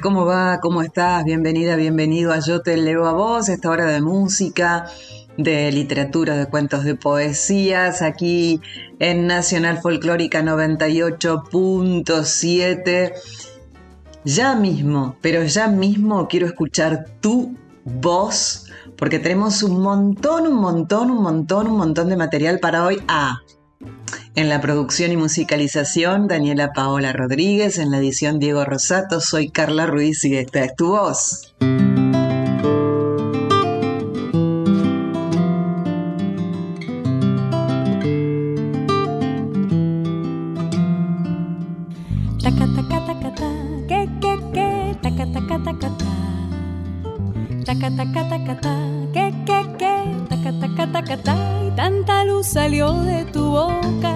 [0.00, 0.58] ¿Cómo va?
[0.60, 1.24] ¿Cómo estás?
[1.24, 4.86] Bienvenida, bienvenido a Yo te leo a vos, esta hora de música,
[5.36, 8.60] de literatura, de cuentos, de poesías, aquí
[8.98, 13.12] en Nacional Folclórica 98.7.
[14.24, 18.66] Ya mismo, pero ya mismo quiero escuchar tu voz,
[18.98, 23.02] porque tenemos un montón, un montón, un montón, un montón de material para hoy.
[23.08, 23.40] Ah,
[24.36, 27.78] en la producción y musicalización, Daniela Paola Rodríguez.
[27.78, 29.20] En la edición, Diego Rosato.
[29.20, 31.54] Soy Carla Ruiz y esta es tu voz.
[51.64, 54.15] y tanta luz salió de tu boca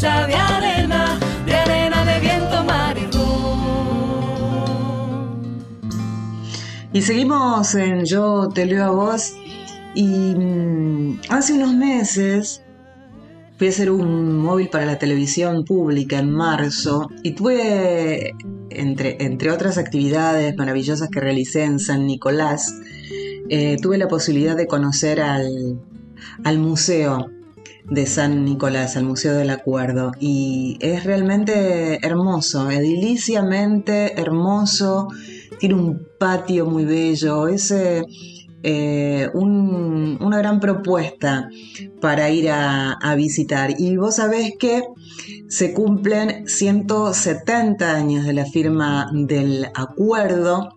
[0.00, 2.96] hecha de arena, de arena de viento, mar
[6.92, 9.34] y seguimos en Yo te leo a vos.
[9.94, 12.62] Y mm, hace unos meses
[13.58, 18.34] fui a hacer un móvil para la televisión pública en marzo y tuve,
[18.70, 22.74] entre, entre otras actividades maravillosas que realicé en San Nicolás,
[23.50, 25.78] eh, tuve la posibilidad de conocer al,
[26.42, 27.28] al museo
[27.90, 30.12] de San Nicolás, al Museo del Acuerdo.
[30.20, 35.08] Y es realmente hermoso, ediliciamente hermoso,
[35.58, 38.02] tiene un patio muy bello, es eh,
[38.62, 41.48] eh, un- una gran propuesta
[42.00, 43.74] para ir a, a visitar.
[43.78, 44.82] Y vos sabés que
[45.48, 50.70] se cumplen 170 años de la firma del acuerdo,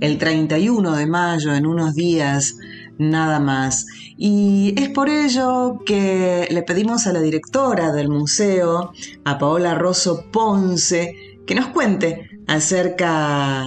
[0.00, 2.56] el 31 de mayo, en unos días
[3.00, 3.86] nada más.
[4.16, 8.92] Y es por ello que le pedimos a la directora del museo,
[9.24, 11.16] a Paola Rosso Ponce,
[11.46, 13.66] que nos cuente acerca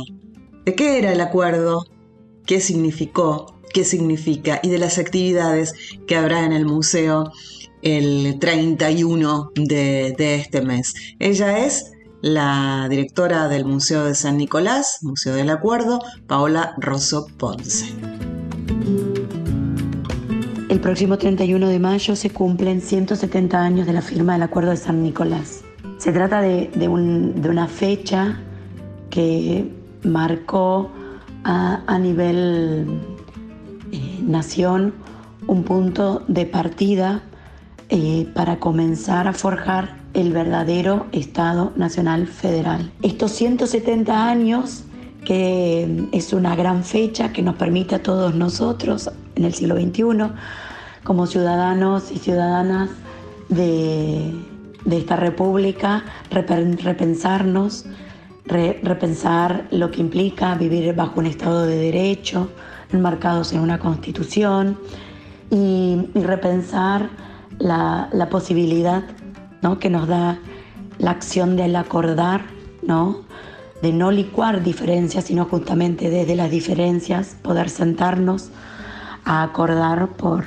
[0.65, 1.85] de qué era el acuerdo,
[2.45, 5.73] qué significó, qué significa y de las actividades
[6.07, 7.31] que habrá en el museo
[7.81, 10.93] el 31 de, de este mes.
[11.19, 11.91] Ella es
[12.21, 17.93] la directora del Museo de San Nicolás, Museo del Acuerdo, Paola Rosso Ponce.
[20.83, 25.01] Próximo 31 de mayo se cumplen 170 años de la firma del Acuerdo de San
[25.01, 25.63] Nicolás.
[25.97, 28.37] Se trata de, de un- de una fecha
[29.09, 29.71] que
[30.03, 30.91] marcó
[31.45, 32.99] a, nivel
[33.93, 34.93] eh, nación
[35.47, 37.21] un punto de partida
[37.89, 42.91] eh, para comenzar a forjar el verdadero Estado Nacional Federal.
[43.01, 44.83] Estos 170 años,
[45.23, 50.03] que es una gran fecha que nos permite a todos nosotros en el siglo XXI,
[51.03, 52.89] como ciudadanos y ciudadanas
[53.49, 54.33] de,
[54.85, 57.85] de esta república, repen- repensarnos,
[58.45, 62.49] re- repensar lo que implica vivir bajo un Estado de Derecho,
[62.91, 64.77] enmarcados en una constitución,
[65.49, 67.09] y, y repensar
[67.59, 69.03] la, la posibilidad
[69.61, 69.79] ¿no?
[69.79, 70.39] que nos da
[70.99, 72.41] la acción del acordar,
[72.81, 73.21] ¿no?
[73.81, 78.49] de no licuar diferencias, sino justamente desde las diferencias poder sentarnos
[79.25, 80.45] a acordar por,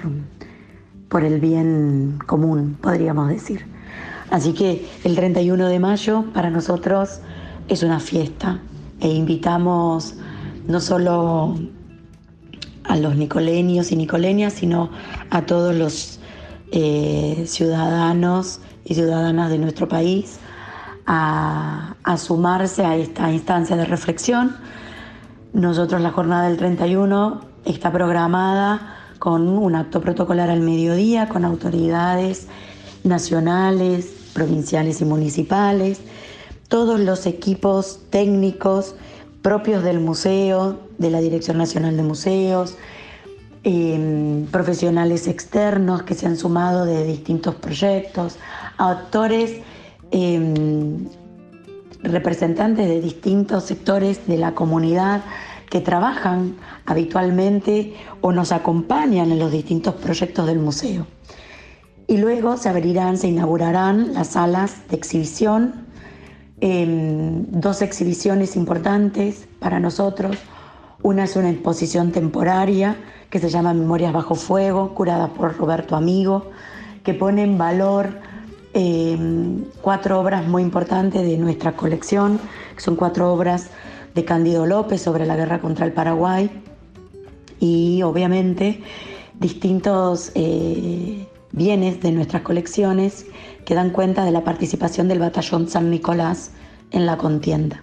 [1.17, 3.65] por el bien común, podríamos decir.
[4.31, 7.21] Así que el 31 de mayo para nosotros
[7.69, 8.61] es una fiesta
[9.01, 10.15] e invitamos
[10.69, 11.55] no solo
[12.85, 14.91] a los nicoleños y nicoleñas, sino
[15.31, 16.21] a todos los
[16.71, 20.39] eh, ciudadanos y ciudadanas de nuestro país
[21.07, 24.55] a, sumarse a esta instancia de reflexión.
[25.55, 32.49] Nosotros la jornada del 31 está programada con un acto protocolar al mediodía, con autoridades
[33.05, 36.01] nacionales, provinciales y municipales,
[36.69, 38.95] todos los equipos técnicos
[39.43, 42.77] propios del museo, de la Dirección Nacional de Museos,
[43.63, 48.37] em, profesionales externos que se han sumado de distintos proyectos,
[48.77, 49.61] actores
[50.11, 51.09] em,
[52.03, 55.23] representantes de distintos sectores de la comunidad
[55.71, 61.07] que trabajan habitualmente o nos acompañan en los distintos proyectos del museo.
[62.07, 65.87] Y luego se abrirán, se inaugurarán las salas de exhibición,
[66.61, 70.37] em, dos exhibiciones importantes para nosotros.
[71.03, 72.97] Una es una exposición temporaria
[73.29, 76.51] que se llama Memorias bajo fuego, curada por Roberto Amigo,
[77.03, 78.21] que pone en valor
[78.79, 82.39] em, cuatro obras muy importantes de nuestra colección,
[82.75, 83.71] que son cuatro obras
[84.17, 86.51] de Cándido López sobre la guerra contra el Paraguay
[87.61, 88.83] y obviamente
[89.39, 93.27] distintos eh, bienes de nuestras colecciones
[93.67, 96.53] que dan cuenta de la participación del batallón San Nicolás
[96.93, 97.83] en la contienda,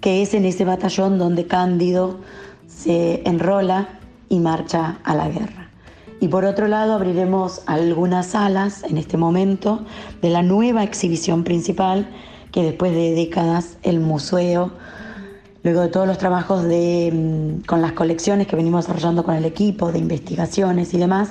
[0.00, 2.20] que es en ese batallón donde Cándido
[2.66, 4.00] se enrola
[4.30, 5.70] y marcha a la guerra.
[6.20, 9.84] Y por otro lado abriremos algunas salas en este momento
[10.22, 12.08] de la nueva exhibición principal
[12.50, 14.72] que después de décadas el museo,
[15.66, 19.44] luego de todos los trabajos de, mm, con las colecciones que venimos desarrollando con el
[19.44, 21.30] equipo, de investigaciones y demás,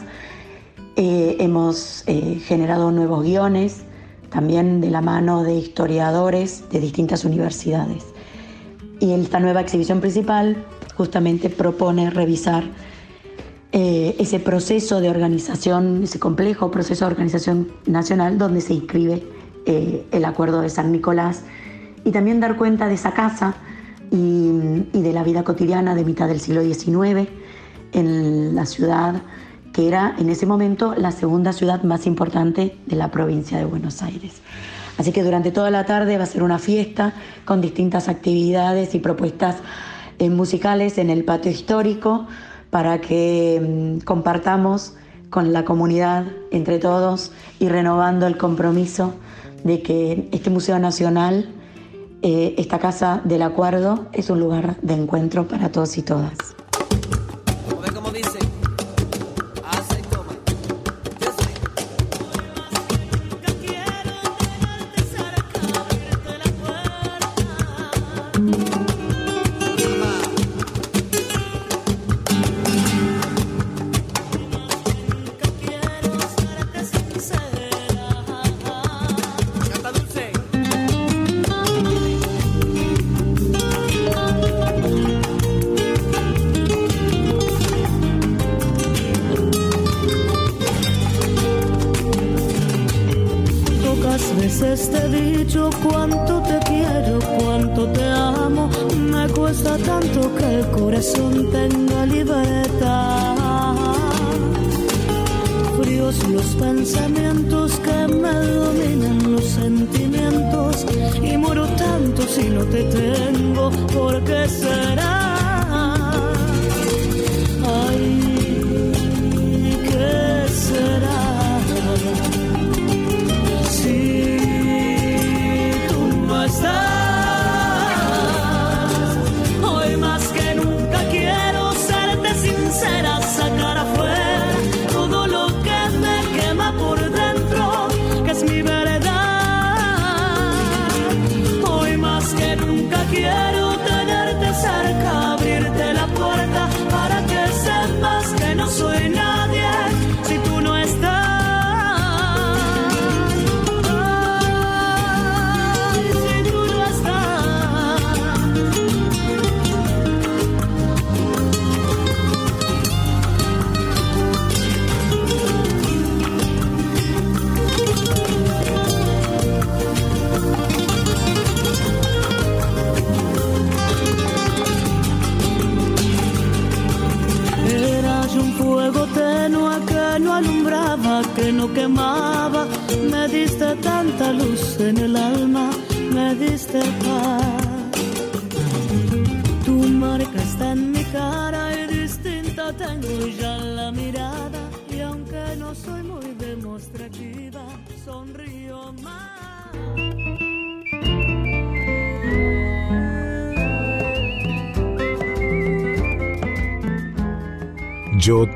[0.97, 3.83] eh, hemos eh, generado nuevos guiones,
[4.29, 8.03] también de la mano de historiadores de distintas universidades.
[8.99, 10.57] Y esta nueva exhibición principal
[10.97, 12.65] justamente propone revisar
[13.71, 19.23] eh, ese proceso de organización, ese complejo proceso de organización nacional donde se inscribe
[19.65, 21.41] el acuerdo de San Nicolás
[22.03, 23.55] y también dar cuenta de esa casa
[24.15, 27.29] y, de la vida cotidiana de mitad del siglo XIX
[27.91, 29.21] en la ciudad
[29.73, 34.01] que era en ese momento la segunda ciudad más importante de la provincia de Buenos
[34.01, 34.41] Aires.
[34.97, 37.13] Así que durante toda la tarde va a ser una fiesta
[37.43, 39.57] con distintas actividades y propuestas
[40.17, 42.25] eh, musicales en el patio histórico
[42.69, 44.93] para que mm, compartamos
[45.29, 49.13] con la comunidad entre todos y renovando el compromiso
[49.65, 51.49] de que este Museo Nacional,
[52.27, 56.55] eh, esta Casa del Acuerdo, es un lugar de encuentro para todos y todas.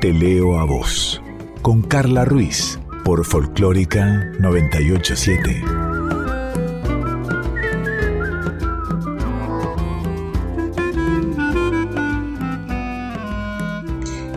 [0.00, 1.20] Te leo a vos.
[1.60, 5.62] Con Carla Ruiz por Folclórica 987.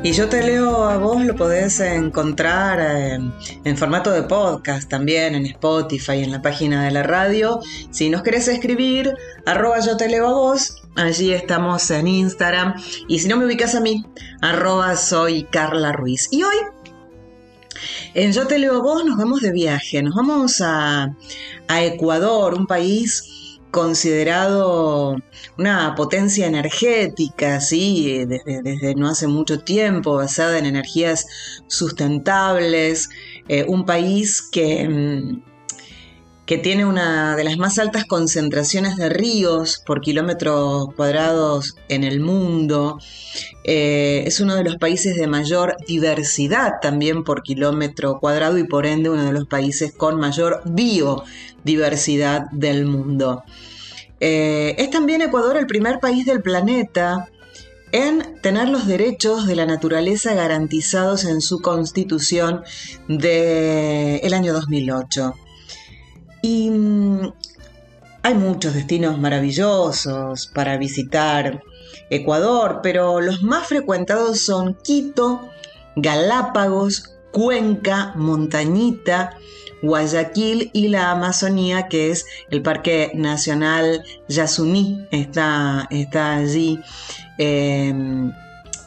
[0.04, 3.20] Y yo te leo a vos, lo podés encontrar eh,
[3.66, 7.60] en formato de podcast también, en Spotify, en la página de la radio.
[7.92, 9.14] Si nos querés escribir,
[9.46, 12.76] arroba yo te leo a vos, allí estamos en Instagram.
[13.08, 14.06] Y si no me ubicas a mí,
[14.42, 16.28] arroba soy Carla Ruiz.
[16.32, 16.58] Y hoy,
[18.14, 21.16] en Yo te leo a vos, nos vamos de viaje, nos vamos a,
[21.68, 23.24] a Ecuador, un país
[23.74, 25.16] considerado
[25.58, 28.24] una potencia energética, ¿sí?
[28.24, 31.26] desde, no hace mucho tiempo, basada en energías
[31.68, 33.10] sustentables,
[33.48, 35.42] eh, un país que, mm,
[36.46, 42.20] que tiene una de las más altas concentraciones de ríos por kilómetros cuadrados en el
[42.20, 43.00] mundo,
[43.64, 48.86] eh, es uno de los países de mayor diversidad también por kilómetro cuadrado y por
[48.86, 53.44] ende uno de los países con mayor biodiversidad del mundo.
[54.20, 57.30] Eh, es también Ecuador el primer país del planeta
[57.94, 62.64] en tener los derechos de la naturaleza garantizados en su constitución
[63.08, 65.36] del año 2008.
[66.42, 67.34] Y mm,
[68.24, 71.62] hay muchos destinos maravillosos para visitar
[72.10, 75.48] Ecuador, pero los más frecuentados son Quito,
[75.96, 79.38] Galápagos, Cuenca, Montañita,
[79.84, 86.80] Guayaquil y la Amazonía, que es el Parque Nacional Yasuní, está, está allí.
[87.38, 88.32] Em,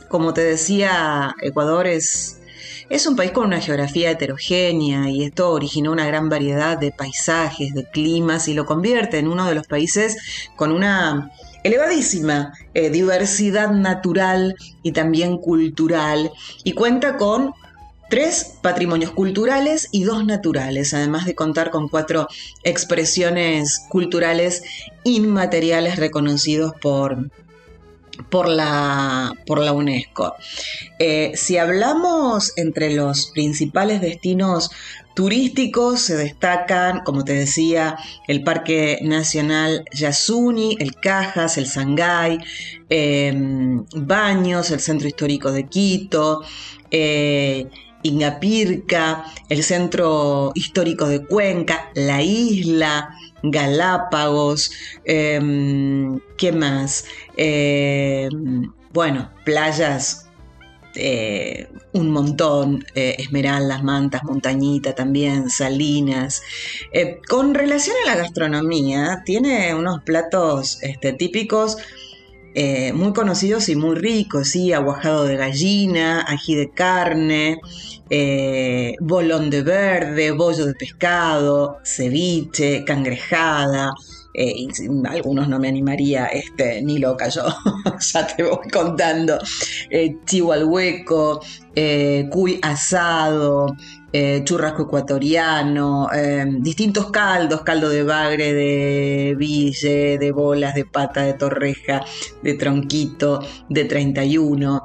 [0.08, 2.40] como te decía, Ecuador es,
[2.88, 7.74] es un país con una geografía heterogénea y esto originó una gran variedad de paisajes,
[7.74, 10.16] de climas y lo convierte en uno de los países
[10.54, 11.32] con una
[11.64, 16.30] elevadísima eh, diversidad natural y también cultural.
[16.62, 17.52] Y cuenta con
[18.08, 22.28] tres patrimonios culturales y dos naturales, además de contar con cuatro
[22.62, 24.62] expresiones culturales
[25.02, 27.30] inmateriales reconocidos por,
[28.30, 30.34] por, la, por la UNESCO.
[30.98, 34.70] Eh, si hablamos entre los principales destinos
[35.16, 37.96] turísticos, se destacan, como te decía,
[38.28, 42.38] el Parque Nacional Yasuni, el Cajas, el Sangay,
[42.90, 46.42] em, Baños, el Centro Histórico de Quito,
[46.90, 47.66] eh,
[48.02, 53.08] Ingapirca, el Centro Histórico de Cuenca, la isla,
[53.50, 54.70] Galápagos,
[55.04, 57.04] em, ¿qué más?
[57.36, 60.26] Em, bueno, playas
[60.96, 66.42] eh, un montón, eh, Esmeraldas, Mantas, Montañita también, Salinas.
[66.92, 71.76] Eh, con relación a la gastronomía, tiene unos platos este, típicos
[72.94, 74.72] muy conocidos y muy ricos, ¿sí?
[74.72, 77.60] aguajado de gallina, ají de carne,
[78.08, 83.92] eh, bolón de verde, bollo de pescado, ceviche, cangrejada.
[84.32, 84.68] Eh,
[85.08, 87.42] algunos no me animaría, este, ni loca yo,
[88.12, 89.38] ya te voy contando.
[89.90, 91.40] Eh, chivo al hueco,
[94.16, 96.08] eh, churrasco ecuatoriano,
[96.60, 102.04] distintos caldos, caldo de bagre, de ville, de bolas, de pata, de torreja,
[102.42, 104.82] de tronquito, de 31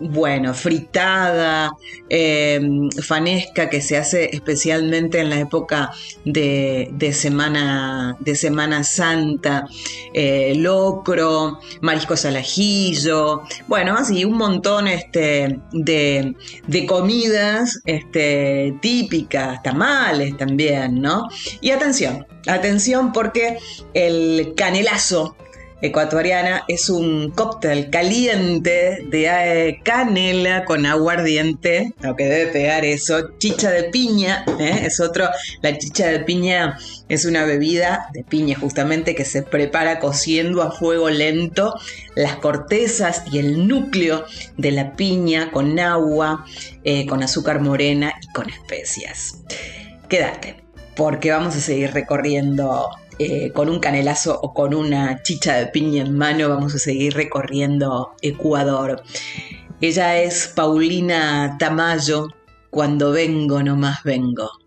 [0.00, 1.72] bueno, fritada,
[2.08, 5.90] em, fanesca que se hace especialmente en la época
[6.24, 9.66] de, semana, de semana Santa,
[10.14, 16.34] eh, locro, mariscos al ajillo, bueno, así un montón este, de,
[16.66, 21.28] de comidas este, típicas, tamales también, ¿no?
[21.60, 23.58] Y atención, atención porque
[23.92, 25.36] el canelazo
[25.82, 33.36] ecuatoriana es un cóctel caliente de eh, canela con aguardiente, lo que debe pegar eso,
[33.38, 34.82] chicha de piña, ¿eh?
[34.84, 35.28] es otro,
[35.62, 40.70] la chicha de piña es una bebida de piña justamente que se prepara cociendo a
[40.70, 41.74] fuego lento
[42.14, 44.24] las cortezas y el núcleo
[44.56, 46.44] de la piña con agua,
[46.84, 49.42] eh, con azúcar morena y con especias.
[50.08, 50.56] Quédate,
[50.96, 52.90] porque vamos a seguir recorriendo
[53.22, 57.12] eh, con un canelazo o con una chicha de piña en mano vamos a seguir
[57.12, 59.02] recorriendo Ecuador.
[59.82, 62.28] Ella es Paulina Tamayo,
[62.70, 64.59] cuando vengo nomás vengo.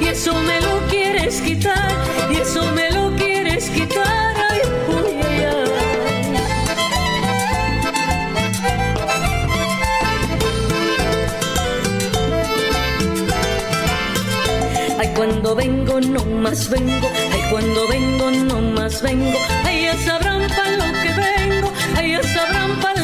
[0.00, 1.92] Y eso me lo quieres quitar,
[2.30, 5.46] y eso me lo quieres quitar, ay, uy, ay,
[14.98, 15.08] ay.
[15.16, 20.70] Cuando vengo no más vengo, ay, cuando vengo no más vengo, ay, ya sabrán para
[20.70, 23.02] lo que vengo, ay, ya sabrán para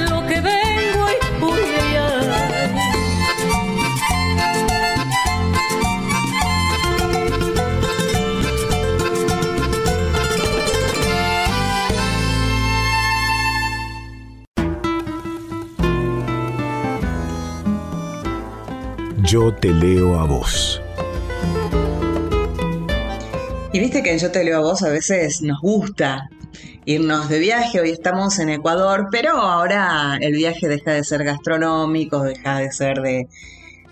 [19.29, 20.81] Yo te leo a vos.
[23.73, 26.29] Y viste que en Yo te leo a vos a veces nos gusta
[26.87, 27.81] irnos de viaje.
[27.81, 33.01] Hoy estamos en Ecuador, pero ahora el viaje deja de ser gastronómico, deja de ser
[33.03, 33.29] de,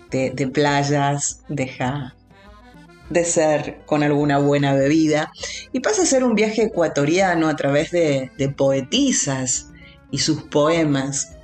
[0.09, 2.15] de- de playas, deja
[3.09, 5.31] de ser con alguna buena bebida
[5.71, 9.67] y pasa a ser un viaje ecuatoriano a través de, de poetisas
[10.11, 11.36] y sus poemas.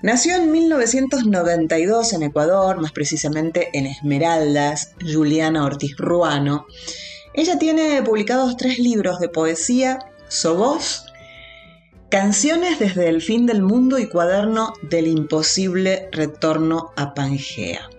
[0.00, 6.66] Nació en 1992 en Ecuador, más precisamente en Esmeraldas, Juliana Ortiz Ruano.
[7.34, 11.04] Ella tiene publicados tres libros de poesía, Sobos,
[12.10, 17.90] Canciones desde el fin del mundo y Cuaderno del imposible retorno a Pangea.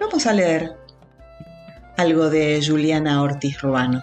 [0.00, 0.76] Vamos a leer
[1.96, 4.02] algo de Juliana Ortiz Ruano.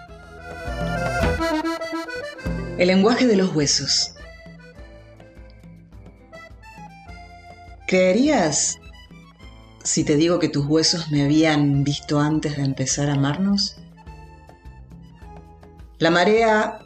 [2.78, 4.14] El lenguaje de los huesos.
[7.90, 8.78] ¿Creerías
[9.82, 13.78] si te digo que tus huesos me habían visto antes de empezar a amarnos?
[15.98, 16.82] La marea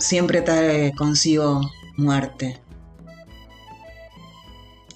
[0.00, 1.60] siempre trae consigo
[1.96, 2.60] muerte.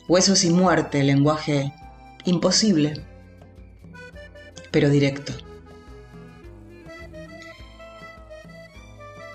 [0.09, 1.73] Huesos y muerte, lenguaje
[2.25, 2.95] imposible,
[4.73, 5.35] pero directo.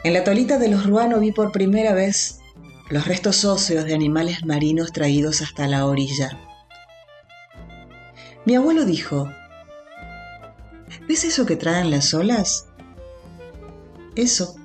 [0.04, 2.37] En la tolita de los Ruano vi por primera vez
[2.90, 6.40] los restos óseos de animales marinos traídos hasta la orilla.
[8.46, 9.30] Mi abuelo dijo,
[11.08, 12.70] ¿ves eso que traen las olas?
[14.16, 14.56] Eso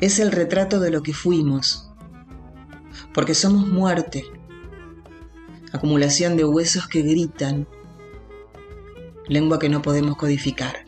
[0.00, 1.90] es el retrato de lo que fuimos,
[3.14, 4.24] porque somos muerte,
[5.72, 7.66] acumulación de huesos que gritan,
[9.26, 10.84] lengua que no podemos codificar.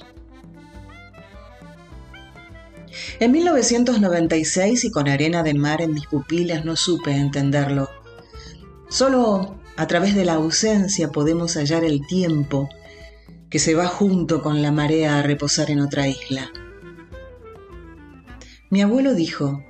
[3.21, 7.89] En 1996 y con arena de mar en mis pupilas no supe entenderlo.
[8.89, 12.69] Solo a través de la ausencia podemos hallar el tiempo
[13.49, 16.51] que se va junto con la marea a reposar en otra isla.
[18.71, 19.63] Mi abuelo dijo,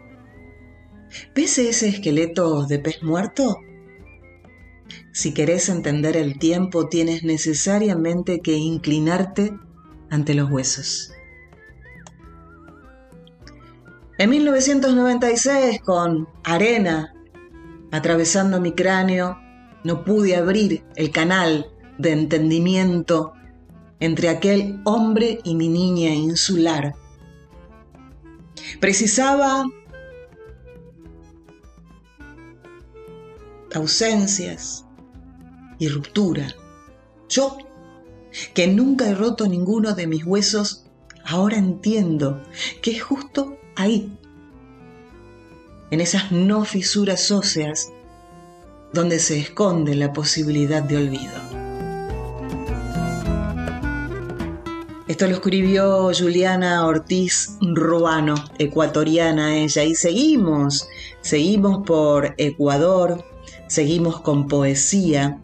[1.35, 3.59] ¿ves ese esqueleto de pez muerto?
[5.13, 9.53] Si querés entender el tiempo, tienes necesariamente que inclinarte
[10.11, 11.13] ante los huesos.
[14.19, 17.15] En 1996, con arena
[17.91, 19.39] atravesando mi cráneo,
[19.85, 23.33] no pude abrir el canal de entendimiento
[24.01, 26.95] entre aquel hombre y mi niña insular.
[28.81, 29.65] Precisaba
[33.75, 34.85] ausencias
[35.79, 36.49] y ruptura.
[37.29, 37.57] Yo,
[38.55, 40.85] que nunca he roto ninguno de mis huesos,
[41.25, 42.43] ahora entiendo
[42.83, 44.11] que es justo ahí,
[45.91, 47.93] en esas no fisuras óseas,
[48.93, 51.53] donde se esconde la posibilidad de olvido.
[55.09, 60.89] Esto lo escribió Juliana Ortiz Ruano, ecuatoriana ella, y seguimos,
[61.21, 63.23] seguimos por Ecuador,
[63.67, 65.39] seguimos con poesía.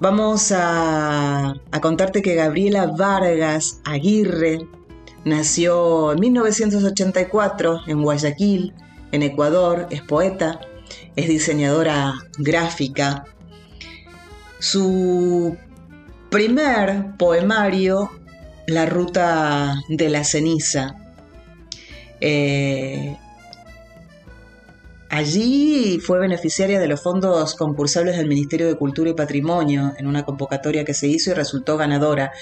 [0.00, 4.66] Vamos a, a contarte que Gabriela Vargas Aguirre
[5.24, 8.74] nació en 1984 en Guayaquil,
[9.12, 10.60] en Ecuador, es poeta,
[11.16, 13.24] es diseñadora gráfica.
[14.58, 15.56] Su
[16.30, 18.10] primer poemario
[18.70, 20.96] la ruta de la ceniza.
[22.20, 23.16] Eh,
[25.10, 30.24] allí fue beneficiaria de los fondos concursables del Ministerio de Cultura y Patrimonio en una
[30.24, 32.32] convocatoria que se hizo y resultó ganadora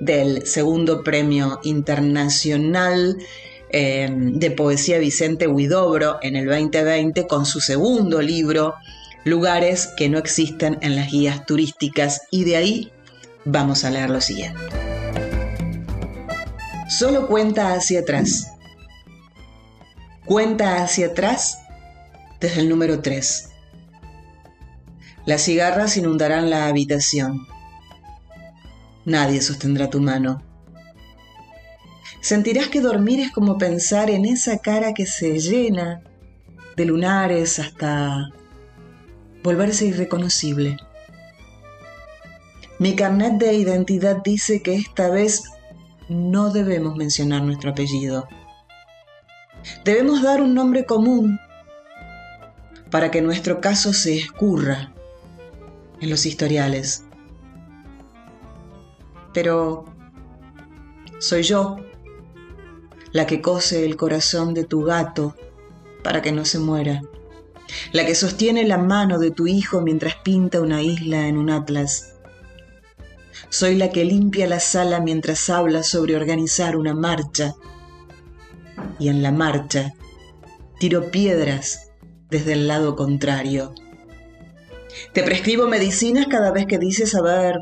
[0.00, 3.16] del segundo premio internacional
[3.70, 8.74] eh, de poesía Vicente Huidobro en el 2020 con su segundo libro,
[9.24, 12.22] Lugares que no existen en las guías turísticas.
[12.30, 12.92] Y de ahí
[13.44, 14.60] vamos a leer lo siguiente.
[16.88, 18.52] Solo cuenta hacia atrás.
[20.24, 21.58] Cuenta hacia atrás
[22.40, 23.50] desde el número 3.
[25.26, 27.46] Las cigarras inundarán la habitación.
[29.04, 30.42] Nadie sostendrá tu mano.
[32.20, 36.02] Sentirás que dormir es como pensar en esa cara que se llena
[36.76, 38.30] de lunares hasta
[39.42, 40.76] volverse irreconocible.
[42.78, 45.44] Mi carnet de identidad dice que esta vez
[46.08, 48.28] no debemos mencionar nuestro apellido.
[49.84, 51.40] Debemos dar un nombre común
[52.90, 54.92] para que nuestro caso se escurra
[56.00, 57.04] en los historiales.
[59.32, 59.84] Pero
[61.18, 61.76] soy yo
[63.12, 65.34] la que cose el corazón de tu gato
[66.02, 67.02] para que no se muera,
[67.92, 72.14] la que sostiene la mano de tu hijo mientras pinta una isla en un atlas
[73.50, 77.54] soy la que limpia la sala mientras habla sobre organizar una marcha.
[78.98, 79.94] Y en la marcha
[80.78, 81.87] tiro piedras
[82.30, 83.74] desde el lado contrario.
[85.12, 87.56] Te prescribo medicinas cada vez que dices haber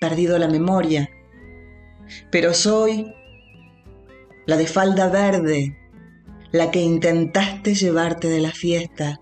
[0.00, 1.08] perdido la memoria.
[2.30, 3.12] Pero soy
[4.46, 5.76] la de falda verde,
[6.52, 9.20] la que intentaste llevarte de la fiesta.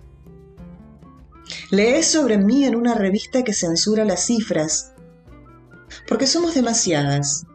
[1.70, 4.92] Lees sobre mí en una revista que censura las cifras
[6.08, 7.46] porque somos demasiadas.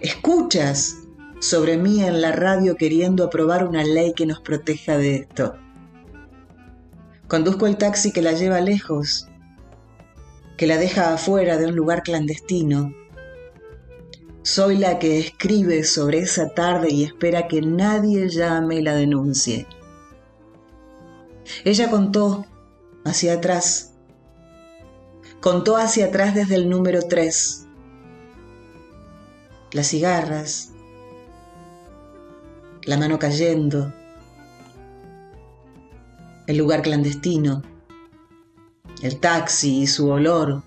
[0.00, 0.96] Escuchas
[1.40, 5.54] sobre mí en la radio queriendo aprobar una ley que nos proteja de esto.
[7.30, 9.28] Conduzco el taxi que la lleva lejos,
[10.58, 12.92] que la deja afuera de un lugar clandestino.
[14.42, 19.66] Soy la que escribe sobre esa tarde y espera que nadie llame y la denuncie.
[21.64, 22.44] Ella contó
[23.04, 23.90] hacia atrás
[25.40, 27.66] Contó hacia atrás desde el número 3.
[29.72, 30.72] Las cigarras,
[32.82, 33.90] la mano cayendo,
[36.50, 37.62] el lugar clandestino,
[39.02, 40.64] el taxi y su olor,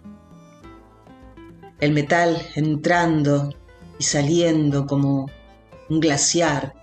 [1.82, 3.54] el metal entrando
[4.00, 5.30] y saliendo como
[5.90, 6.74] un glaciar,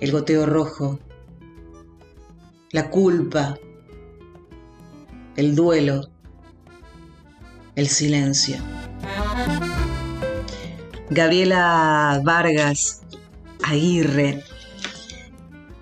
[0.00, 0.98] el goteo rojo,
[2.72, 3.56] la culpa,
[5.36, 6.10] el duelo,
[7.76, 8.56] el silencio.
[11.08, 13.02] Gabriela Vargas
[13.62, 14.42] Aguirre.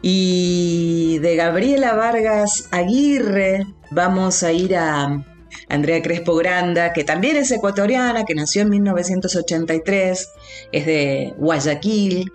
[0.07, 5.25] Y de Gabriela Vargas Aguirre vamos a ir a
[5.71, 10.29] Andrea Crespo Granda, que también es ecuatoriana, que nació en 1983,
[10.73, 12.31] es de Guayaquil.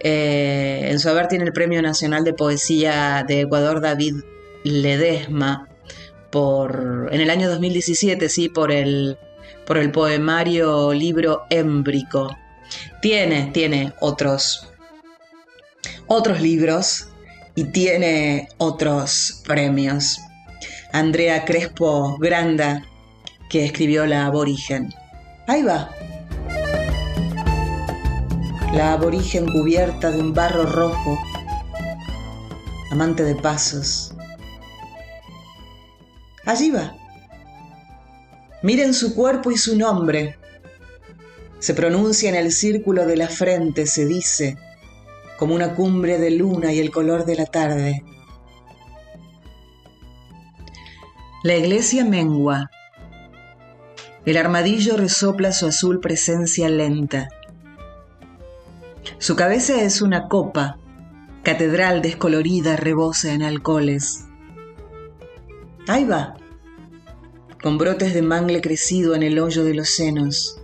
[0.00, 4.16] Eh, en su haber tiene el Premio Nacional de Poesía de Ecuador David
[4.62, 5.70] Ledesma
[6.30, 9.16] por, en el año 2017, sí, por el,
[9.64, 12.36] por el poemario libro Émbrico.
[13.00, 14.74] Tiene, tiene otros,
[16.06, 17.08] otros libros
[17.54, 20.18] y tiene otros premios.
[20.92, 22.84] Andrea Crespo Granda,
[23.50, 24.92] que escribió La Aborigen.
[25.46, 25.90] Ahí va.
[28.72, 31.18] La aborigen cubierta de un barro rojo,
[32.90, 34.12] amante de pasos.
[36.44, 36.94] Allí va.
[38.62, 40.36] Miren su cuerpo y su nombre.
[41.58, 44.58] Se pronuncia en el círculo de la frente, se dice,
[45.38, 48.04] como una cumbre de luna y el color de la tarde.
[51.42, 52.70] La iglesia mengua.
[54.24, 57.28] El armadillo resopla su azul presencia lenta.
[59.18, 60.78] Su cabeza es una copa,
[61.42, 64.24] catedral descolorida rebosa en alcoholes.
[65.86, 66.34] Ahí va,
[67.62, 70.60] con brotes de mangle crecido en el hoyo de los senos.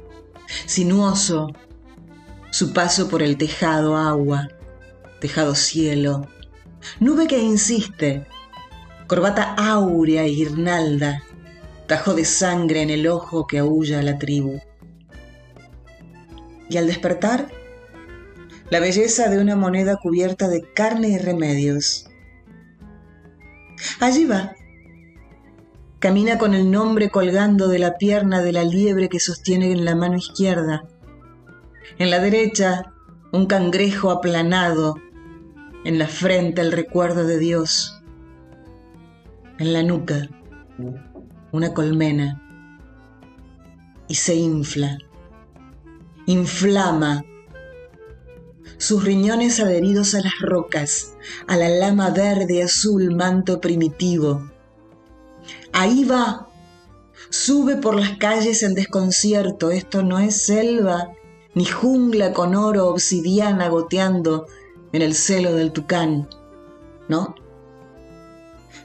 [0.66, 1.52] Sinuoso,
[2.50, 4.48] su paso por el tejado agua,
[5.22, 6.26] tejado cielo,
[6.98, 8.26] nube que insiste,
[9.06, 11.22] corbata áurea y guirnalda,
[11.86, 14.60] tajo de sangre en el ojo que aúlla a la tribu.
[16.68, 17.52] Y al despertar,
[18.68, 22.08] la belleza de una moneda cubierta de carne y remedios.
[24.00, 24.56] Allí va.
[26.00, 29.94] Camina con el nombre colgando de la pierna de la liebre que sostiene en la
[29.94, 30.82] mano izquierda.
[31.98, 32.92] En la derecha,
[33.32, 34.96] un cangrejo aplanado.
[35.84, 38.00] En la frente, el recuerdo de Dios.
[39.58, 40.28] En la nuca,
[41.50, 42.40] una colmena.
[44.08, 44.98] Y se infla.
[46.26, 47.24] Inflama
[48.82, 51.14] sus riñones adheridos a las rocas,
[51.46, 54.50] a la lama verde azul manto primitivo.
[55.72, 56.48] Ahí va,
[57.30, 61.12] sube por las calles en desconcierto, esto no es selva,
[61.54, 64.46] ni jungla con oro obsidiana goteando
[64.92, 66.28] en el celo del tucán,
[67.08, 67.34] ¿no?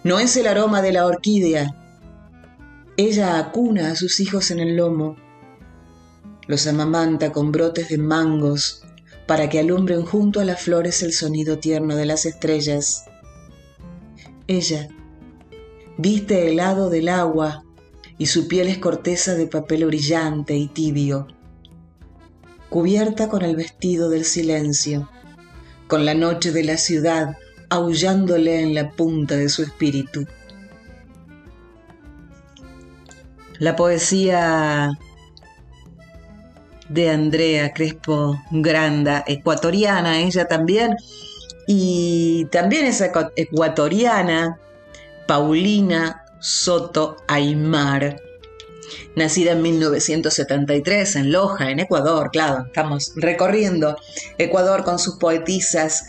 [0.03, 1.75] No es el aroma de la orquídea.
[2.95, 5.17] Ella acuna a sus hijos en el lomo,
[6.47, 8.83] los amamanta con brotes de mangos
[9.27, 13.05] para que alumbren junto a las flores el sonido tierno de las estrellas.
[14.47, 14.87] Ella
[15.97, 17.65] viste el lado del agua
[18.17, 21.27] y su piel es corteza de papel brillante y tibio,
[22.69, 25.09] cubierta con el vestido del silencio,
[25.87, 27.37] con la noche de la ciudad
[27.69, 30.25] aullándole en la punta de su espíritu.
[33.59, 34.91] La poesía
[36.89, 40.95] de Andrea Crespo Granda, ecuatoriana ella también,
[41.67, 43.03] y también es
[43.35, 44.57] ecuatoriana
[45.27, 48.21] Paulina Soto Aymar,
[49.15, 53.97] nacida en 1973 en Loja, en Ecuador, claro, estamos recorriendo
[54.37, 56.05] Ecuador con sus poetisas.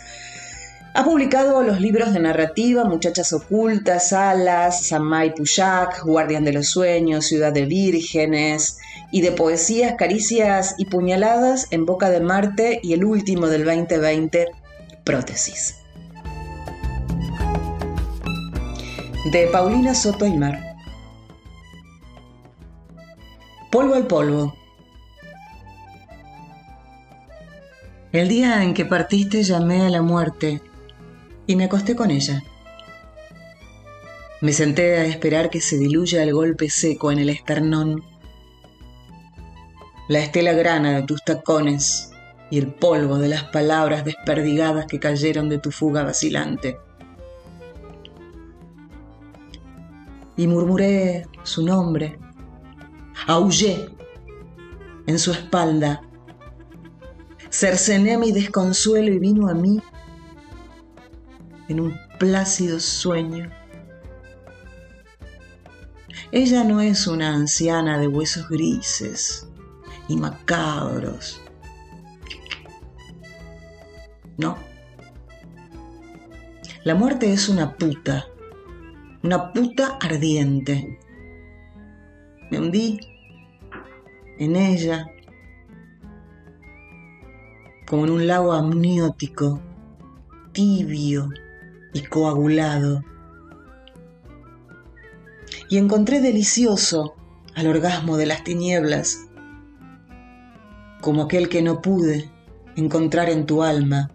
[0.93, 7.27] Ha publicado los libros de narrativa Muchachas Ocultas, Alas, Samay Puyak, Guardián de los Sueños,
[7.27, 8.77] Ciudad de Vírgenes,
[9.11, 14.47] y de poesías, caricias y puñaladas en Boca de Marte y el último del 2020,
[15.03, 15.75] Prótesis.
[19.31, 20.68] De Paulina Soto Mar.
[23.71, 24.55] Polvo al polvo.
[28.11, 30.61] El día en que partiste llamé a la muerte
[31.45, 32.43] y me acosté con ella.
[34.41, 38.03] Me senté a esperar que se diluya el golpe seco en el esternón
[40.09, 42.11] la estela grana de tus tacones
[42.49, 46.79] y el polvo de las palabras desperdigadas que cayeron de tu fuga vacilante.
[50.35, 52.17] Y murmuré su nombre,
[53.27, 53.89] aullé
[55.07, 56.01] en su espalda,
[57.49, 59.81] cercené mi desconsuelo y vino a mí
[61.67, 63.49] en un plácido sueño.
[66.31, 69.49] Ella no es una anciana de huesos grises,
[70.09, 71.39] y macabros.
[74.37, 74.57] No.
[76.83, 78.25] La muerte es una puta,
[79.23, 80.99] una puta ardiente.
[82.49, 82.99] Me hundí
[84.39, 85.11] en ella
[87.87, 89.59] como en un lago amniótico,
[90.51, 91.29] tibio
[91.93, 93.03] y coagulado.
[95.69, 97.15] Y encontré delicioso
[97.55, 99.29] al orgasmo de las tinieblas
[101.01, 102.29] como aquel que no pude
[102.75, 104.11] encontrar en tu alma.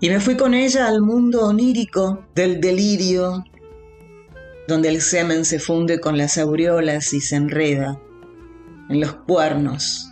[0.00, 3.44] Y me fui con ella al mundo onírico del delirio,
[4.68, 7.98] donde el semen se funde con las aureolas y se enreda
[8.90, 10.10] en los cuernos.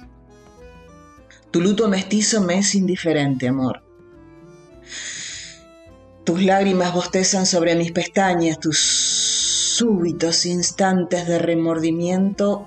[1.51, 3.83] Tu luto mestizo me es indiferente, amor.
[6.25, 12.67] Tus lágrimas bostezan sobre mis pestañas, tus súbitos instantes de remordimiento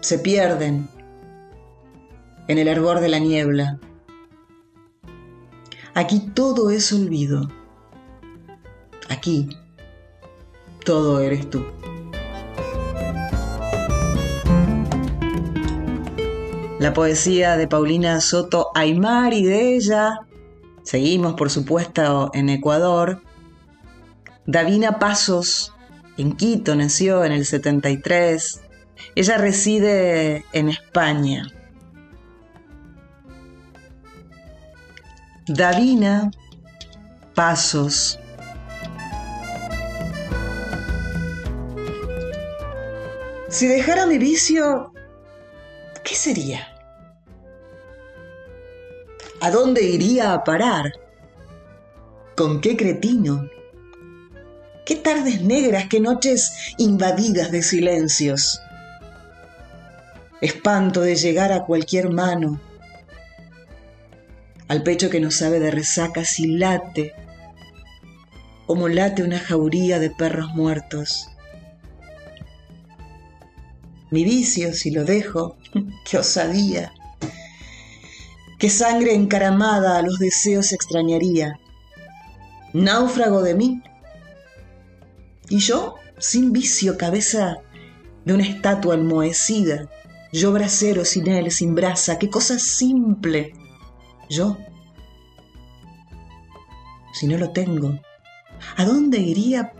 [0.00, 0.88] se pierden
[2.48, 3.78] en el hervor de la niebla.
[5.92, 7.57] Aquí todo es olvido.
[9.08, 9.48] Aquí
[10.84, 11.64] todo eres tú.
[16.78, 20.20] La poesía de Paulina Soto Aymar y de ella
[20.88, 23.20] Seguimos, por supuesto, en Ecuador.
[24.46, 25.74] Davina Pasos,
[26.16, 28.62] en Quito, nació en el 73.
[29.14, 31.46] Ella reside en España.
[35.46, 36.30] Davina
[37.34, 38.18] Pasos.
[43.48, 44.92] Si dejara mi vicio,
[46.04, 46.68] ¿qué sería?
[49.40, 50.92] ¿A dónde iría a parar?
[52.36, 53.48] ¿Con qué cretino?
[54.84, 58.60] ¿Qué tardes negras, qué noches invadidas de silencios?
[60.42, 62.60] Espanto de llegar a cualquier mano,
[64.68, 67.14] al pecho que no sabe de resaca si late,
[68.66, 71.30] como late una jauría de perros muertos.
[74.10, 75.56] Mi vicio, si lo dejo,
[76.08, 76.92] qué osadía.
[78.58, 81.60] Qué sangre encaramada a los deseos extrañaría.
[82.72, 83.82] Náufrago de mí.
[85.48, 87.58] Y yo, sin vicio, cabeza
[88.24, 89.88] de una estatua enmohecida.
[90.32, 92.18] Yo bracero sin él, sin brasa.
[92.18, 93.54] Qué cosa simple.
[94.28, 94.58] Yo,
[97.14, 97.98] si no lo tengo,
[98.76, 99.72] ¿a dónde iría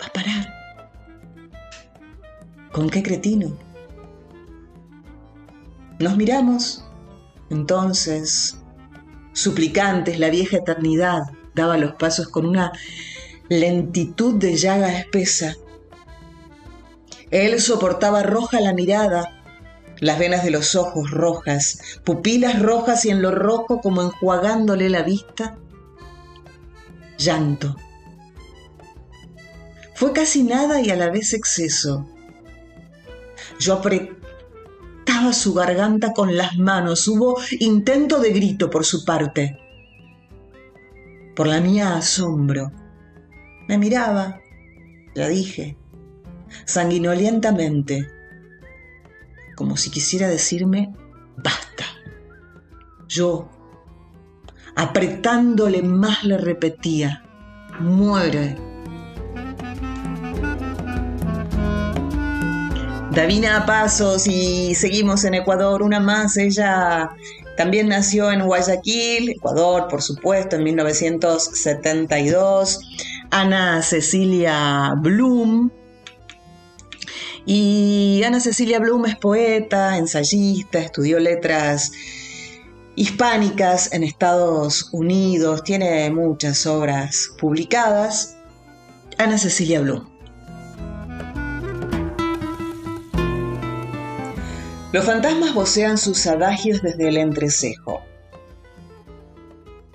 [0.00, 0.57] a parar?
[2.78, 3.58] ¿Con qué cretino?
[5.98, 6.84] Nos miramos
[7.50, 8.58] entonces,
[9.32, 11.22] suplicantes, la vieja eternidad
[11.56, 12.70] daba los pasos con una
[13.48, 15.56] lentitud de llaga espesa.
[17.32, 19.42] Él soportaba roja la mirada,
[19.98, 25.02] las venas de los ojos rojas, pupilas rojas y en lo rojo como enjuagándole la
[25.02, 25.58] vista,
[27.16, 27.74] llanto.
[29.96, 32.06] Fue casi nada y a la vez exceso.
[33.58, 34.18] Yo apreté
[35.32, 37.06] su garganta con las manos.
[37.08, 39.58] Hubo intento de grito por su parte.
[41.34, 42.72] Por la mía asombro.
[43.68, 44.40] Me miraba,
[45.14, 45.76] ya dije,
[46.64, 48.08] sanguinolientamente,
[49.56, 50.94] como si quisiera decirme,
[51.36, 51.84] basta.
[53.08, 53.50] Yo,
[54.74, 57.24] apretándole más, le repetía,
[57.78, 58.56] muere
[63.18, 67.10] Davina Pasos y seguimos en Ecuador, una más, ella
[67.56, 72.78] también nació en Guayaquil, Ecuador, por supuesto, en 1972.
[73.30, 75.72] Ana Cecilia Bloom.
[77.44, 81.90] Y Ana Cecilia Bloom es poeta, ensayista, estudió letras
[82.94, 88.36] hispánicas en Estados Unidos, tiene muchas obras publicadas.
[89.18, 90.07] Ana Cecilia Bloom.
[94.90, 98.00] Los fantasmas vocean sus adagios desde el entrecejo.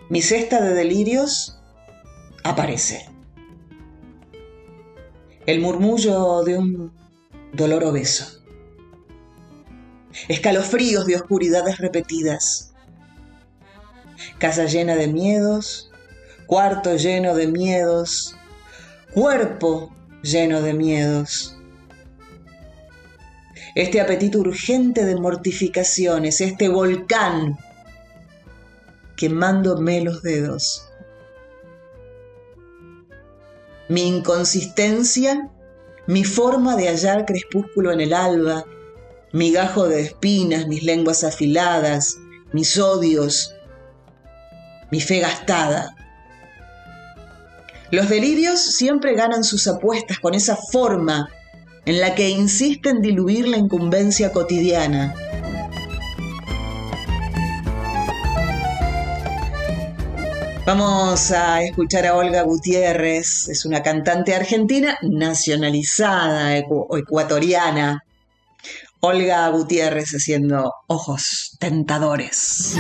[0.07, 1.59] Mi cesta de delirios
[2.43, 3.09] aparece.
[5.47, 6.93] El murmullo de un
[7.53, 8.43] dolor obeso.
[10.27, 12.75] Escalofríos de oscuridades repetidas.
[14.37, 15.89] Casa llena de miedos,
[16.45, 18.35] cuarto lleno de miedos,
[19.11, 19.91] cuerpo
[20.21, 21.52] lleno de miedos
[23.75, 27.57] este apetito urgente de mortificaciones, este volcán
[29.17, 30.87] quemándome los dedos.
[33.89, 35.49] Mi inconsistencia,
[36.07, 38.65] mi forma de hallar crepúsculo en el alba,
[39.31, 42.17] mi gajo de espinas, mis lenguas afiladas,
[42.51, 43.55] mis odios,
[44.91, 45.95] mi fe gastada.
[47.89, 51.29] Los delirios siempre ganan sus apuestas con esa forma
[51.85, 55.13] en la que insiste en diluir la incumbencia cotidiana.
[60.65, 68.05] Vamos a escuchar a Olga Gutiérrez, es una cantante argentina nacionalizada ecuatoriana.
[69.01, 72.77] Olga Gutiérrez haciendo ojos tentadores.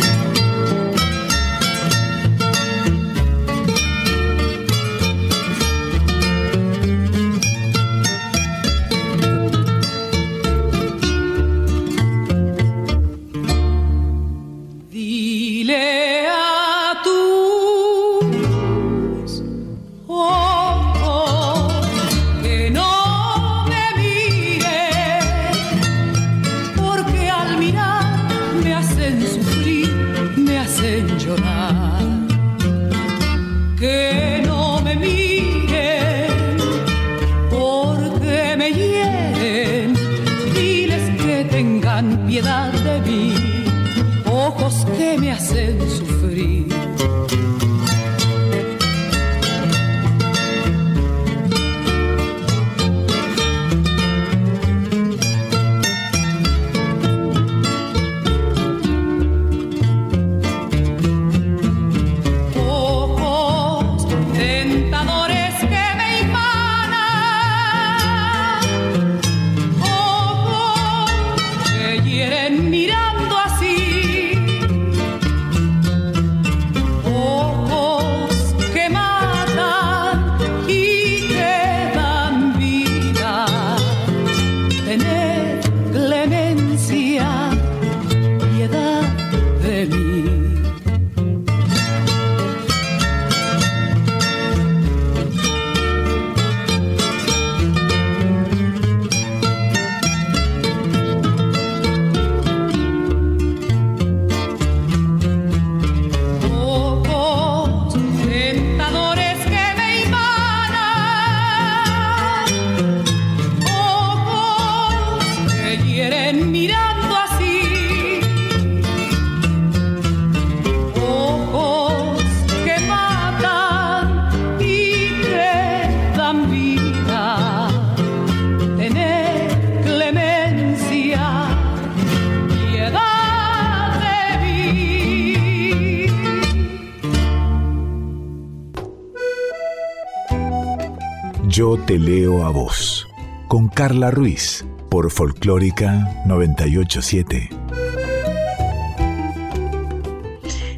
[141.85, 143.09] Te leo a vos,
[143.49, 147.49] con Carla Ruiz, por Folclórica 987.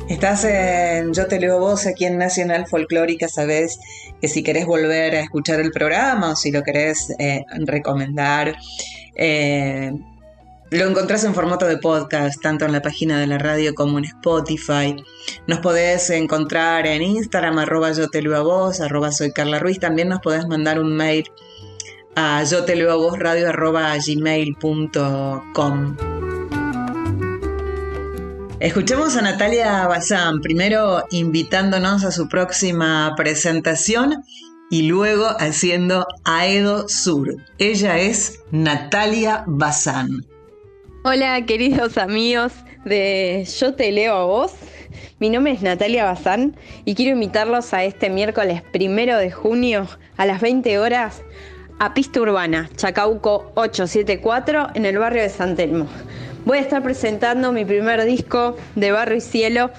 [0.10, 3.80] Estás en Yo te leo a vos aquí en Nacional Folclórica, sabes
[4.20, 8.56] que si querés volver a escuchar el programa o si lo querés eh, recomendar,
[9.16, 9.92] eh,
[10.72, 14.06] lo encontrás en formato de podcast, tanto en la página de la radio como en
[14.06, 14.96] Spotify.
[15.48, 19.80] Nos podés encontrar en Instagram, arroba yo te arroba soy Carla Ruiz.
[19.80, 21.26] También nos podés mandar un mail
[22.16, 23.96] a yo te leo a vos radio arroba.
[28.60, 34.24] Escuchemos a Natalia Bazán, primero invitándonos a su próxima presentación
[34.72, 37.36] y luego haciendo Aedo Sur.
[37.60, 40.35] Ella es Natalia Bazán.
[41.08, 42.52] Hola queridos amigos
[42.84, 44.54] de Yo te leo a vos.
[45.20, 49.88] Mi nombre es Natalia Bazán y quiero invitarlos a este miércoles primero de junio
[50.18, 51.22] a las 20 horas
[51.78, 55.86] a Pista Urbana, Chacauco 874 en el barrio de San Telmo.
[56.44, 59.70] Voy a estar presentando mi primer disco de Barro y Cielo,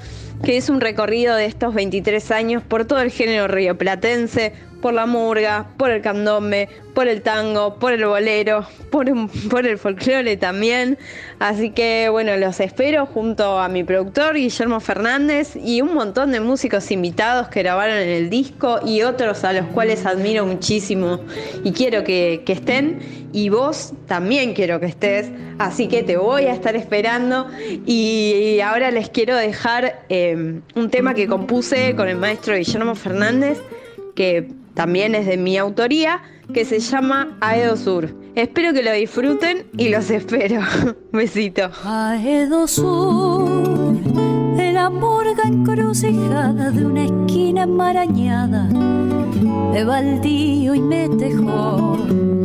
[0.44, 4.52] que es un recorrido de estos 23 años por todo el género rioplatense,
[4.86, 10.36] por la murga, por el candombe, por el tango, por el bolero, por, el folclore
[10.36, 10.96] también.
[11.40, 16.38] Así que bueno, los espero junto a mi productor Guillermo Fernández y un montón de
[16.38, 21.18] músicos invitados que grabaron en el disco y otros a los cuales admiro muchísimo
[21.64, 23.00] y quiero que, estén.
[23.32, 27.48] Y vos también quiero que estés, así que te voy a estar esperando.
[27.86, 33.58] Y ahora les quiero dejar eh, un tema que compuse con el maestro Guillermo Fernández
[34.16, 36.22] que también es de mi autoría,
[36.52, 38.14] que se llama Aedo Sur.
[38.34, 40.60] Espero que lo disfruten y los espero.
[41.12, 41.70] Besito.
[41.82, 43.55] Aedo Sur,
[44.86, 48.68] la morga encrucijada de una esquina enmarañada,
[49.72, 52.38] de baldío y metejón.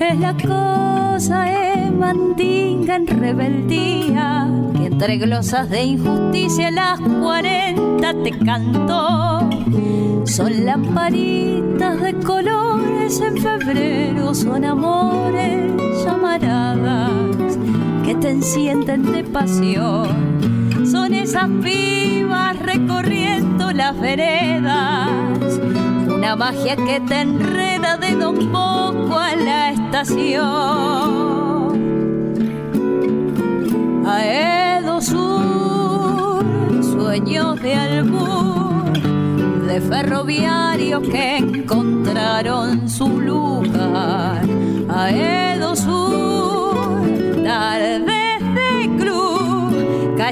[0.00, 8.30] Es la cosa de mandinga en rebeldía, que entre glosas de injusticia las cuarenta te
[8.30, 9.50] cantó
[10.24, 15.70] son lamparitas de colores en febrero, son amores
[16.02, 17.10] llamaradas
[18.06, 20.43] que te encienden de pasión.
[20.94, 25.10] Son esas vivas recorriendo las veredas,
[26.06, 30.44] una magia que te enreda de don poco a la estación.
[34.06, 36.44] Aedo Sur,
[36.80, 38.92] sueños de albur
[39.66, 44.42] de ferroviarios que encontraron su lugar.
[44.88, 46.43] A Edo Sur,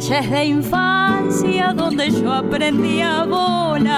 [0.09, 3.93] calles de infancia donde yo aprendí a volar.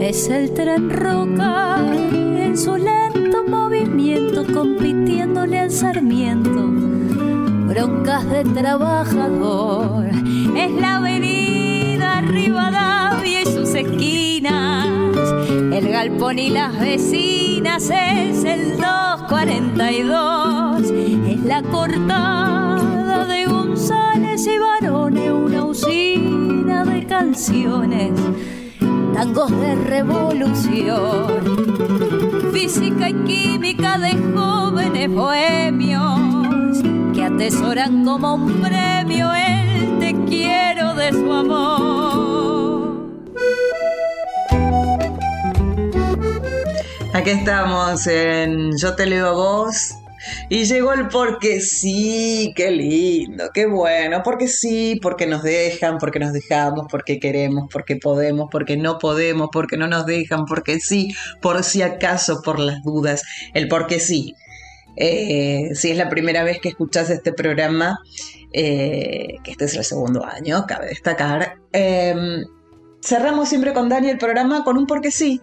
[0.00, 6.66] Es el tren roca en su lento movimiento compitiéndole al sarmiento.
[7.68, 10.06] Broncas de trabajador.
[10.56, 11.00] Es la
[12.30, 14.86] Rivadavia y sus esquinas.
[15.72, 20.92] El galpón y las vecinas es el 242.
[21.28, 28.12] Es la cortada de González y Barone, una usina de canciones
[29.20, 31.26] tangos de revolución,
[32.52, 36.78] física y química de jóvenes bohemios
[37.12, 41.99] que atesoran como un premio el te quiero de su amor.
[47.20, 49.94] Aquí estamos en Yo te leo a vos,
[50.48, 56.18] y llegó el porque sí, qué lindo, qué bueno, porque sí, porque nos dejan, porque
[56.18, 61.14] nos dejamos, porque queremos, porque podemos, porque no podemos, porque no nos dejan, porque sí,
[61.42, 64.34] por si acaso, por las dudas, el porque sí.
[64.96, 67.98] Eh, si es la primera vez que escuchas este programa,
[68.54, 72.46] eh, que este es el segundo año, cabe destacar, em,
[73.02, 75.42] cerramos siempre con Dani el programa con un porque sí.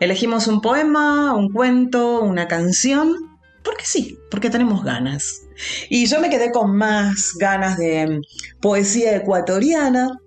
[0.00, 3.36] Elegimos un poema, un cuento, una canción
[3.66, 5.42] porque sí, porque tenemos ganas.
[5.90, 10.20] Y yo me quedé con más ganas de mm, poesía ecuatoriana,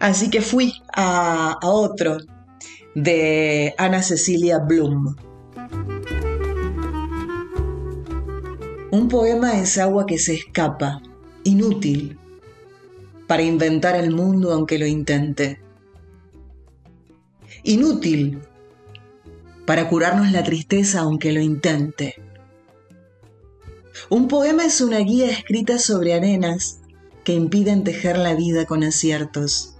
[0.00, 2.18] así que fui a, otro
[2.96, 5.14] de Ana Cecilia Bloom.
[8.90, 11.00] Un poema es agua que se escapa,
[11.44, 12.18] inútil,
[13.28, 15.60] para inventar el mundo aunque lo intente.
[17.62, 18.40] Inútil
[19.66, 22.14] para curarnos la tristeza aunque lo intente.
[24.08, 26.80] Un poema es una guía escrita sobre arenas
[27.24, 29.76] que impiden tejer la vida con aciertos.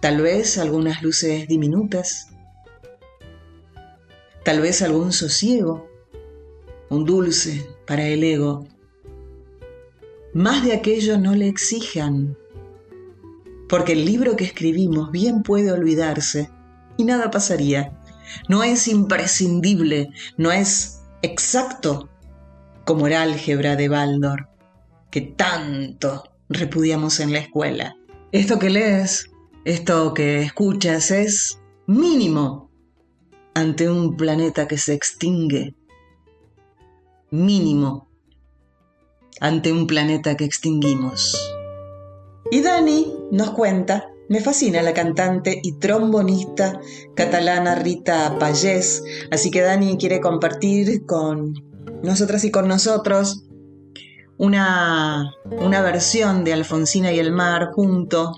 [0.00, 2.28] Tal vez algunas luces diminutas,
[4.44, 5.88] tal vez algún sosiego,
[6.90, 8.66] un dulce para el ego.
[10.34, 12.36] Más de aquello no le exijan,
[13.70, 16.50] porque el libro que escribimos bien puede olvidarse
[16.96, 17.98] y nada pasaría.
[18.48, 22.08] No es imprescindible, no es exacto
[22.84, 24.48] como el álgebra de Baldor,
[25.10, 27.96] que tanto repudiamos en la escuela.
[28.32, 29.30] Esto que lees,
[29.64, 32.70] esto que escuchas es mínimo
[33.54, 35.74] ante un planeta que se extingue.
[37.30, 38.08] Mínimo
[39.40, 41.36] ante un planeta que extinguimos.
[42.50, 46.80] Y Dani nos cuenta me fascina la cantante y trombonista
[47.14, 51.54] catalana Rita Payés, así que Dani quiere compartir con
[52.02, 53.44] nosotras y con nosotros
[54.38, 58.32] una, una versión de Alfonsina y el mar junto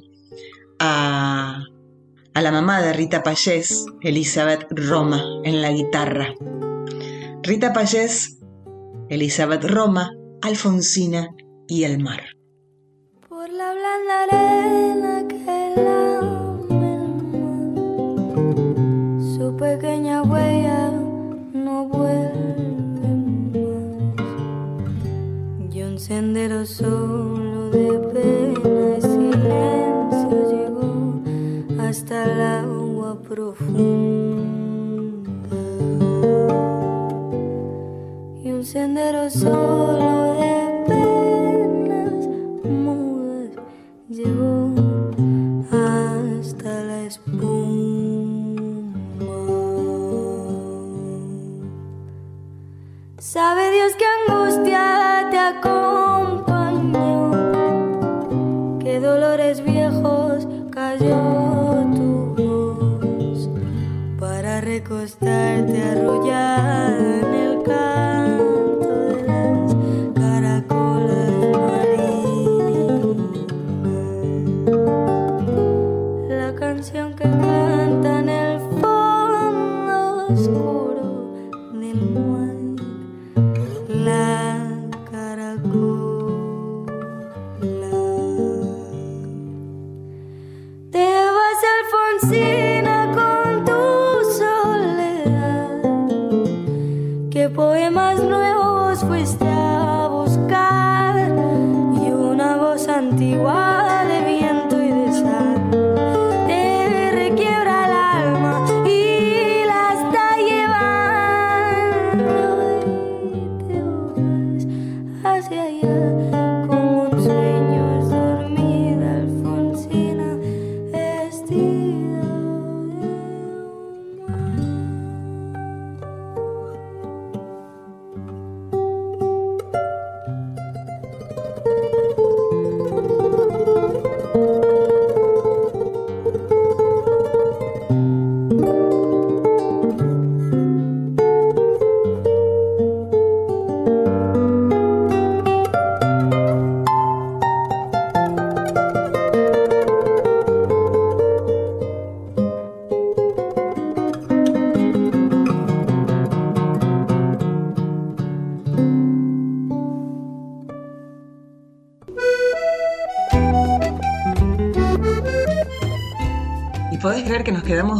[0.78, 1.64] a,
[2.34, 6.34] a la mamá de Rita Payés, Elizabeth Roma, en la guitarra.
[7.43, 8.39] Rita Payés,
[9.09, 10.12] Elizabeth Roma,
[10.43, 11.34] Alfonsina
[11.66, 12.20] y el mar.
[13.28, 15.38] Por la blanda arena que
[19.79, 20.91] pequeña huella
[21.53, 23.09] no vuelve
[23.53, 24.16] más.
[25.72, 31.22] Y un sendero solo de pena y silencio llegó
[31.81, 33.61] hasta el agua profunda.
[38.43, 40.67] Y un sendero solo de
[53.31, 56.89] Sabe Dios que angustia te acompañó,
[58.79, 63.51] que dolores viejos cayó tu voz
[64.18, 66.57] para recostarte arrullada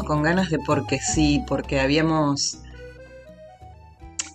[0.09, 2.59] con ganas de porque sí, porque habíamos...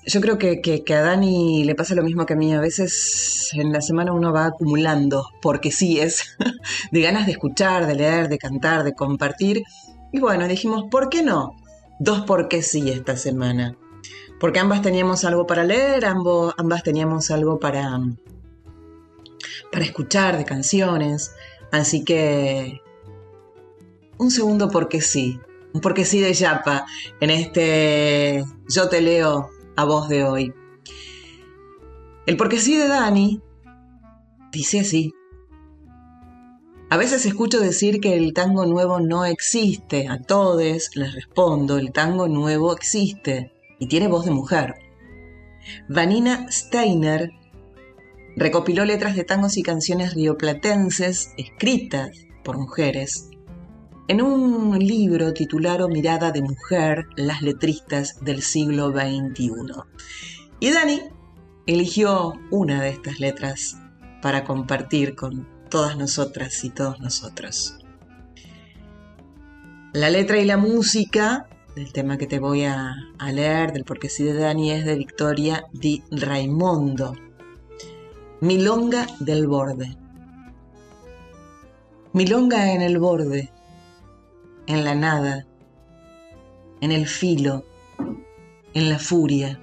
[0.06, 2.54] Yo creo que, que- a Dani le pasa lo mismo que a mí.
[2.54, 6.38] A veces en la semana uno va acumulando, porque sí es,
[6.92, 9.64] de ganas de escuchar, de leer, de cantar, de compartir.
[10.12, 11.56] Y bueno, dijimos, ¿por qué no?
[12.00, 13.76] Dos por qué sí esta semana.
[14.40, 18.00] Porque ambas teníamos algo para leer, ambos, ambas teníamos algo para,
[19.72, 21.32] para escuchar de canciones.
[21.72, 22.82] Así que
[24.18, 25.40] un segundo porque sí,
[25.82, 26.86] porque sí de Yapa
[27.20, 30.54] en este Yo te leo a voz de hoy.
[32.26, 33.42] El porque sí de Dani
[34.52, 35.14] dice así.
[36.90, 40.08] A veces escucho decir que el tango nuevo no existe.
[40.08, 40.62] A todos
[40.96, 44.76] les respondo, el tango nuevo existe y tiene voz de mujer.
[45.90, 47.32] Vanina Steiner
[48.36, 53.30] recopiló letras de tangos y canciones rioplatenses escritas por mujeres
[54.08, 59.52] en un libro titulado Mirada de Mujer, las letristas del siglo XXI.
[60.60, 61.02] Y Dani
[61.66, 63.78] eligió una de estas letras
[64.22, 67.78] para compartir con todas nosotras y todos nosotros.
[69.94, 72.96] La letra y la música del tema que te voy a,
[73.32, 77.16] leer, del porque sí de Dani, es de Victoria Di Raimondo.
[78.42, 79.96] Milonga del borde.
[82.12, 83.52] Milonga en el borde,
[84.68, 85.46] en la nada,
[86.82, 87.64] en el filo,
[88.74, 89.60] en la furia.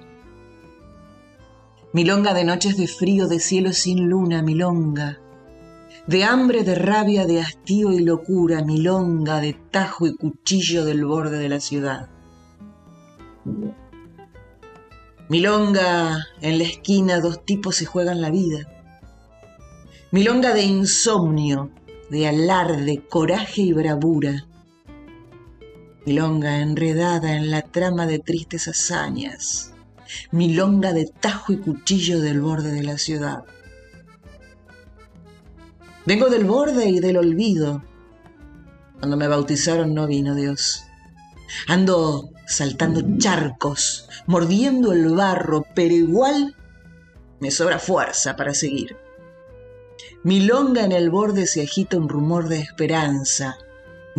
[1.93, 5.19] Milonga de noches de frío, de cielo sin luna, milonga.
[6.07, 11.39] De hambre, de rabia, de hastío y locura, milonga de tajo y cuchillo del borde
[11.39, 12.09] de la ciudad.
[15.29, 18.67] Milonga en la esquina, dos tipos se juegan la vida.
[20.11, 21.71] Milonga de insomnio,
[22.11, 24.47] de alarde, coraje y bravura.
[26.11, 29.73] Milonga enredada en la trama de tristes hazañas.
[30.33, 33.45] Milonga de tajo y cuchillo del borde de la ciudad.
[36.05, 37.85] Vengo del borde y del olvido.
[38.99, 40.83] Cuando me bautizaron no vino Dios.
[41.69, 46.57] Ando saltando charcos, mordiendo el barro, pero igual
[47.39, 48.97] me sobra fuerza para seguir.
[50.25, 53.57] Milonga en el borde se agita un rumor de esperanza.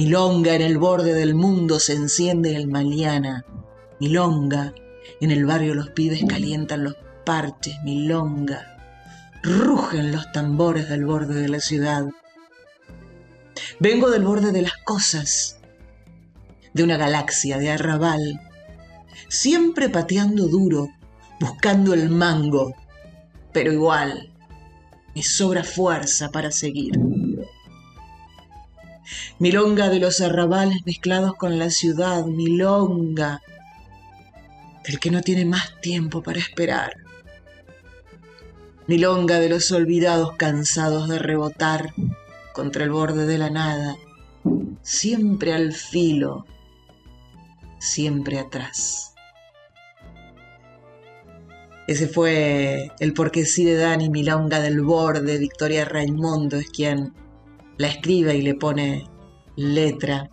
[0.03, 3.45] Milonga en el borde del mundo se enciende el mañana.
[3.99, 4.73] Milonga
[5.19, 7.75] en el barrio los pibes calientan los parches.
[7.83, 8.79] Milonga.
[9.43, 12.07] Rugen los tambores del borde de la ciudad.
[13.79, 15.59] Vengo del borde de las cosas,
[16.73, 18.41] de una galaxia de arrabal,
[19.29, 20.87] siempre pateando duro,
[21.39, 22.73] buscando el mango,
[23.53, 24.33] pero igual
[25.13, 26.93] me sobra fuerza para seguir.
[29.39, 33.41] Milonga de los arrabales mezclados con la ciudad, milonga
[34.83, 36.93] del que no tiene más tiempo para esperar.
[38.87, 41.93] Milonga de los olvidados cansados de rebotar
[42.53, 43.95] contra el borde de la nada,
[44.81, 46.45] siempre al filo,
[47.79, 49.13] siempre atrás.
[51.87, 57.13] Ese fue el porque sí de Dani Milonga del Borde, Victoria Raimondo es quien
[57.81, 59.09] la escribe y le pone
[59.55, 60.29] letra.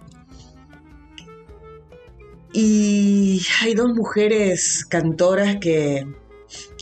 [2.53, 6.07] Y hay dos mujeres cantoras que,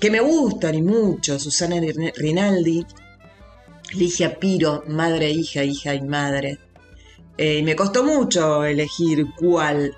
[0.01, 1.77] que me gustan y mucho, Susana
[2.17, 2.85] Rinaldi,
[3.95, 6.59] Ligia Piro, madre, hija, hija y madre.
[7.39, 9.97] Eh, me costó mucho elegir cuál.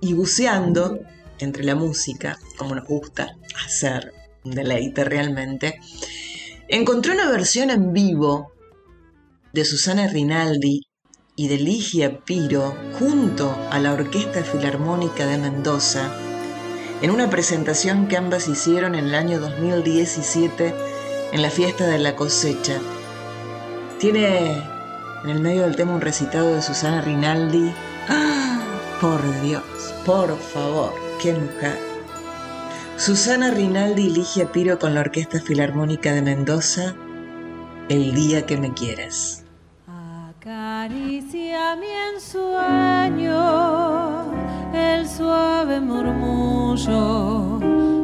[0.00, 1.00] Y buceando
[1.38, 4.12] entre la música, como nos gusta hacer
[4.44, 5.80] un deleite realmente,
[6.68, 8.55] encontré una versión en vivo
[9.56, 10.82] de Susana Rinaldi
[11.34, 16.14] y de Ligia Piro junto a la Orquesta Filarmónica de Mendoza
[17.00, 20.74] en una presentación que ambas hicieron en el año 2017
[21.32, 22.78] en la fiesta de la cosecha.
[23.98, 24.62] Tiene
[25.24, 27.72] en el medio del tema un recitado de Susana Rinaldi.
[28.10, 28.60] ¡Ah!
[29.00, 29.62] Por Dios,
[30.04, 31.78] por favor qué mujer.
[32.98, 36.94] Susana Rinaldi y Ligia Piro con la Orquesta Filarmónica de Mendoza,
[37.88, 39.45] El día que me quieras.
[40.86, 43.34] Acaricia mi ensueño,
[44.72, 47.58] el suave murmullo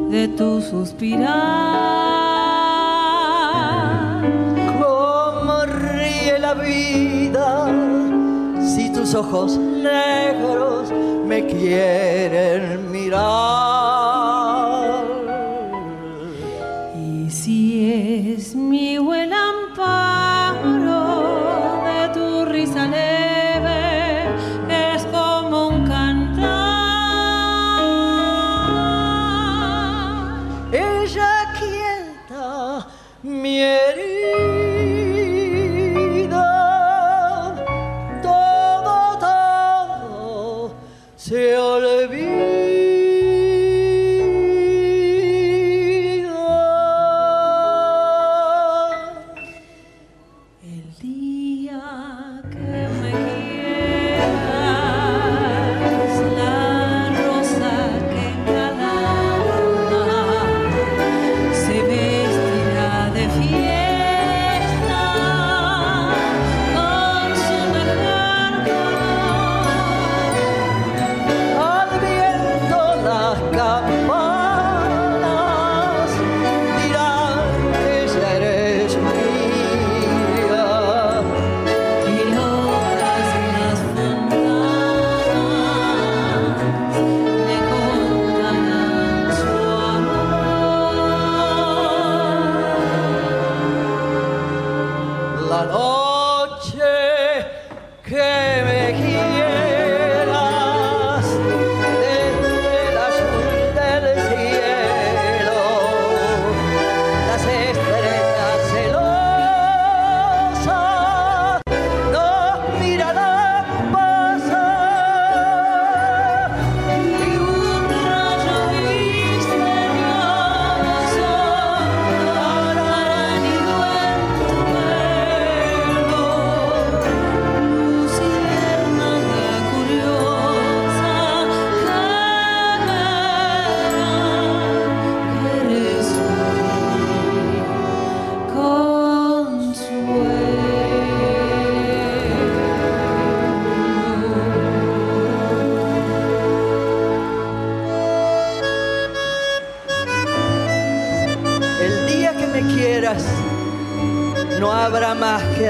[0.09, 1.31] de tu suspirar.
[4.81, 7.71] Cómo ríe la vida
[8.59, 10.91] si tus ojos negros
[11.25, 13.92] me quieren mirar.
[95.65, 97.45] noche
[98.03, 98.52] que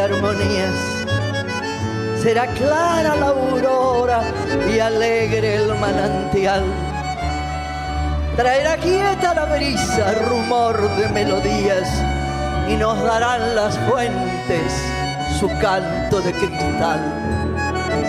[0.03, 0.75] armonías.
[2.21, 4.21] Será clara la aurora
[4.73, 6.63] y alegre el manantial.
[8.35, 11.87] Traerá quieta la brisa, rumor de melodías,
[12.67, 14.73] y nos darán las fuentes
[15.39, 17.01] su canto de cristal.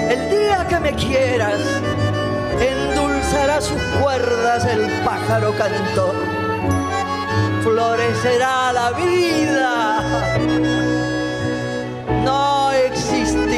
[0.09, 1.61] El día que me quieras,
[2.61, 6.14] endulzará sus cuerdas el pájaro cantor.
[7.62, 10.03] Florecerá la vida,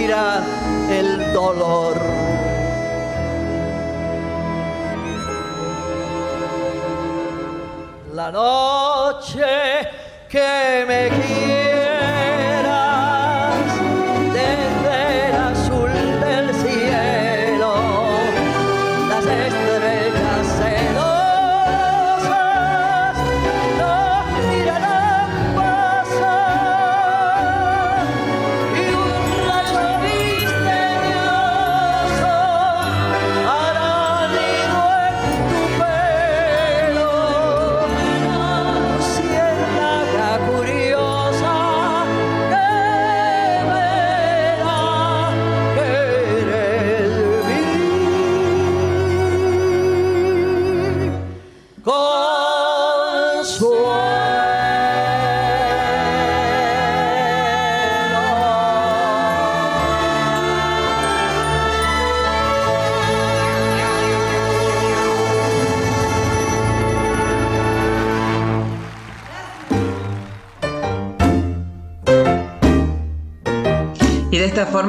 [0.06, 0.42] existirá
[0.88, 1.96] el dolor.
[8.14, 9.88] La noche
[10.28, 11.45] que me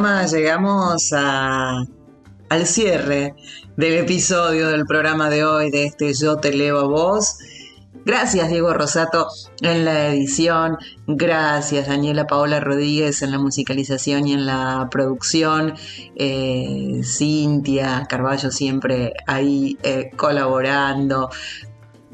[0.07, 3.35] llegamos al cierre
[3.75, 7.37] del episodio del programa de hoy de este Yo te leo a vos.
[8.05, 9.27] Gracias Diego Rosato
[9.61, 10.77] en la edición,
[11.07, 15.73] gracias Daniela Paola Rodríguez en la musicalización y en la producción,
[16.15, 21.29] eh, Cintia Carballo siempre ahí eh, colaborando.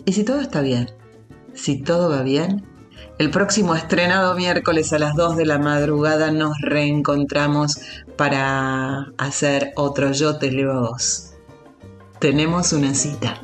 [0.03, 0.89] Y si todo está bien,
[1.53, 2.72] si todo va bien,
[3.20, 7.80] el próximo estrenado miércoles a las 2 de la madrugada nos reencontramos
[8.18, 10.95] para hacer otro Yo te leo.
[12.20, 13.39] Tenemos una cita.